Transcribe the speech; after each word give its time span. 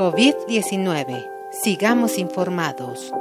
COVID-19. 0.00 1.28
Sigamos 1.62 2.16
informados. 2.16 3.12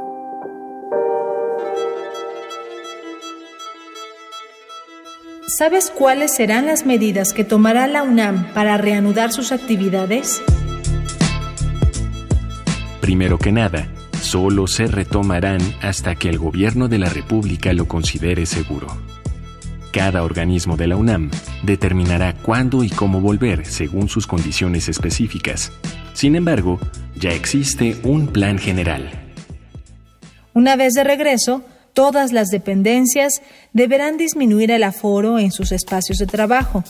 ¿Sabes 5.45 5.91
cuáles 5.93 6.33
serán 6.33 6.67
las 6.67 6.85
medidas 6.85 7.33
que 7.33 7.43
tomará 7.43 7.85
la 7.87 8.03
UNAM 8.03 8.53
para 8.53 8.77
reanudar 8.77 9.33
sus 9.33 9.51
actividades? 9.51 10.41
Primero 13.01 13.37
que 13.37 13.51
nada, 13.51 13.89
solo 14.21 14.65
se 14.67 14.87
retomarán 14.87 15.59
hasta 15.81 16.15
que 16.15 16.29
el 16.29 16.37
gobierno 16.37 16.87
de 16.87 16.99
la 16.99 17.09
República 17.09 17.73
lo 17.73 17.89
considere 17.89 18.45
seguro. 18.45 18.87
Cada 19.91 20.23
organismo 20.23 20.77
de 20.77 20.87
la 20.87 20.95
UNAM 20.95 21.29
determinará 21.61 22.35
cuándo 22.35 22.85
y 22.85 22.89
cómo 22.89 23.19
volver 23.19 23.65
según 23.65 24.07
sus 24.07 24.27
condiciones 24.27 24.87
específicas. 24.87 25.73
Sin 26.13 26.35
embargo, 26.35 26.79
ya 27.15 27.31
existe 27.31 27.97
un 28.03 28.27
plan 28.27 28.57
general. 28.57 29.09
Una 30.53 30.75
vez 30.75 30.93
de 30.93 31.03
regreso, 31.03 31.63
todas 31.93 32.31
las 32.31 32.49
dependencias 32.49 33.41
deberán 33.73 34.17
disminuir 34.17 34.71
el 34.71 34.83
aforo 34.83 35.39
en 35.39 35.51
sus 35.51 35.71
espacios 35.71 36.17
de 36.17 36.27
trabajo. 36.27 36.83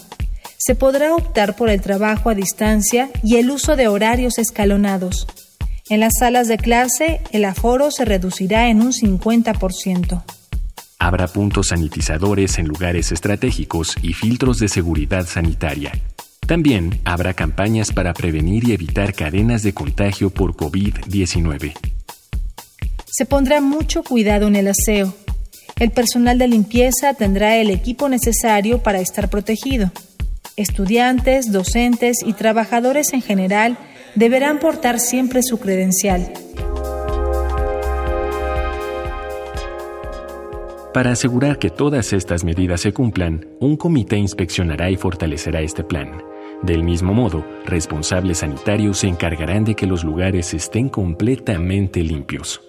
Se 0.57 0.75
podrá 0.75 1.15
optar 1.15 1.55
por 1.55 1.69
el 1.69 1.81
trabajo 1.81 2.29
a 2.29 2.35
distancia 2.35 3.09
y 3.23 3.37
el 3.37 3.49
uso 3.49 3.75
de 3.75 3.87
horarios 3.87 4.37
escalonados. 4.37 5.27
En 5.89 6.01
las 6.01 6.13
salas 6.19 6.47
de 6.47 6.57
clase, 6.57 7.21
el 7.31 7.45
aforo 7.45 7.89
se 7.91 8.05
reducirá 8.05 8.69
en 8.69 8.81
un 8.81 8.91
50%. 8.91 10.23
Habrá 10.99 11.27
puntos 11.27 11.69
sanitizadores 11.69 12.59
en 12.59 12.67
lugares 12.67 13.11
estratégicos 13.11 13.95
y 14.01 14.13
filtros 14.13 14.59
de 14.59 14.67
seguridad 14.67 15.25
sanitaria. 15.25 15.91
También 16.49 16.99
habrá 17.05 17.35
campañas 17.35 17.93
para 17.93 18.11
prevenir 18.11 18.67
y 18.67 18.73
evitar 18.73 19.13
cadenas 19.13 19.61
de 19.61 19.71
contagio 19.71 20.31
por 20.31 20.55
COVID-19. 20.55 21.73
Se 23.05 23.25
pondrá 23.27 23.61
mucho 23.61 24.01
cuidado 24.01 24.47
en 24.47 24.55
el 24.55 24.67
aseo. 24.67 25.13
El 25.77 25.91
personal 25.91 26.39
de 26.39 26.47
limpieza 26.47 27.13
tendrá 27.13 27.57
el 27.57 27.69
equipo 27.69 28.09
necesario 28.09 28.81
para 28.81 28.99
estar 28.99 29.29
protegido. 29.29 29.91
Estudiantes, 30.55 31.51
docentes 31.51 32.17
y 32.25 32.33
trabajadores 32.33 33.13
en 33.13 33.21
general 33.21 33.77
deberán 34.15 34.57
portar 34.57 34.99
siempre 34.99 35.43
su 35.43 35.59
credencial. 35.59 36.33
Para 40.95 41.11
asegurar 41.11 41.59
que 41.59 41.69
todas 41.69 42.11
estas 42.11 42.43
medidas 42.43 42.81
se 42.81 42.91
cumplan, 42.91 43.45
un 43.59 43.77
comité 43.77 44.17
inspeccionará 44.17 44.89
y 44.89 44.95
fortalecerá 44.95 45.61
este 45.61 45.83
plan. 45.83 46.28
Del 46.61 46.83
mismo 46.83 47.13
modo, 47.13 47.45
responsables 47.65 48.39
sanitarios 48.39 48.99
se 48.99 49.07
encargarán 49.07 49.63
de 49.63 49.75
que 49.75 49.87
los 49.87 50.03
lugares 50.03 50.53
estén 50.53 50.89
completamente 50.89 52.01
limpios. 52.03 52.61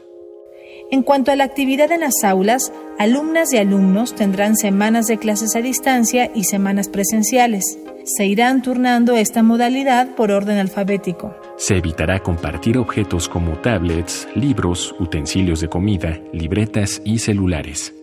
En 0.93 1.03
cuanto 1.03 1.31
a 1.31 1.37
la 1.37 1.45
actividad 1.45 1.93
en 1.93 2.01
las 2.01 2.25
aulas, 2.25 2.73
alumnas 2.99 3.53
y 3.53 3.59
alumnos 3.59 4.15
tendrán 4.15 4.57
semanas 4.57 5.07
de 5.07 5.19
clases 5.19 5.55
a 5.55 5.61
distancia 5.61 6.31
y 6.35 6.45
semanas 6.45 6.89
presenciales. 6.89 7.79
Se 8.05 8.27
irán 8.27 8.63
turnando 8.63 9.15
esta 9.15 9.43
modalidad 9.43 10.15
por 10.17 10.33
orden 10.33 10.59
alfabético. 10.59 11.35
Se 11.57 11.77
evitará 11.77 12.21
compartir 12.21 12.79
objetos 12.79 13.29
como 13.29 13.59
tablets, 13.59 14.27
libros, 14.35 14.95
utensilios 14.99 15.61
de 15.61 15.69
comida, 15.69 16.21
libretas 16.33 17.03
y 17.05 17.19
celulares. 17.19 17.95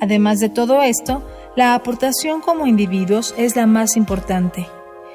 Además 0.00 0.40
de 0.40 0.48
todo 0.48 0.82
esto, 0.82 1.22
la 1.56 1.74
aportación 1.74 2.40
como 2.40 2.66
individuos 2.66 3.34
es 3.36 3.54
la 3.54 3.66
más 3.66 3.96
importante. 3.96 4.66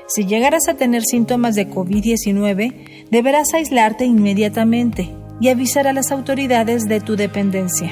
Si 0.08 0.26
llegaras 0.26 0.68
a 0.68 0.76
tener 0.76 1.02
síntomas 1.04 1.56
de 1.56 1.68
COVID-19, 1.68 3.08
deberás 3.10 3.54
aislarte 3.56 4.06
inmediatamente 4.06 5.16
y 5.42 5.50
avisar 5.50 5.88
a 5.88 5.94
las 5.94 6.12
autoridades 6.12 6.88
de 6.88 7.02
tu 7.02 7.16
dependencia. 7.16 7.90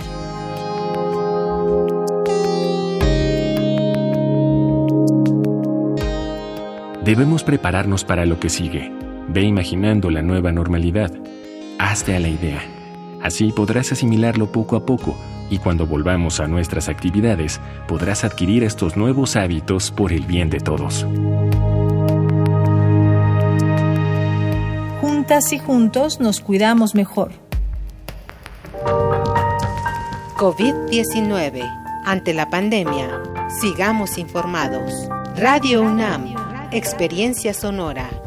Debemos 7.04 7.44
prepararnos 7.44 8.06
para 8.06 8.26
lo 8.26 8.40
que 8.40 8.50
sigue. 8.50 8.92
Ve 9.28 9.42
imaginando 9.42 10.12
la 10.12 10.22
nueva 10.22 10.52
normalidad. 10.52 11.12
Hazte 11.80 12.16
a 12.16 12.20
la 12.20 12.30
idea. 12.30 12.62
Así 13.24 13.52
podrás 13.52 13.92
asimilarlo 13.92 14.52
poco 14.52 14.76
a 14.76 14.86
poco 14.86 15.18
y 15.50 15.58
cuando 15.58 15.88
volvamos 15.88 16.40
a 16.40 16.48
nuestras 16.48 16.90
actividades 16.90 17.60
podrás 17.88 18.24
adquirir 18.24 18.64
estos 18.64 18.96
nuevos 18.98 19.36
hábitos 19.36 19.92
por 19.92 20.14
el 20.14 20.26
bien 20.26 20.50
de 20.50 20.60
todos. 20.60 21.06
Juntas 25.24 25.54
y 25.54 25.58
juntos 25.58 26.20
nos 26.20 26.42
cuidamos 26.42 26.96
mejor. 26.96 27.32
COVID-19. 30.36 31.64
Ante 32.04 32.34
la 32.34 32.50
pandemia, 32.50 33.24
sigamos 33.62 34.18
informados. 34.18 35.08
Radio 35.38 35.82
UNAM, 35.82 36.36
Experiencia 36.72 37.54
Sonora. 37.54 38.23